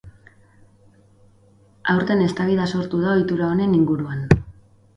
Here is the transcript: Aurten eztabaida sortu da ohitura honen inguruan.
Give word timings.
Aurten 1.93 2.25
eztabaida 2.29 2.67
sortu 2.77 3.05
da 3.05 3.15
ohitura 3.19 3.53
honen 3.53 3.77
inguruan. 3.83 4.29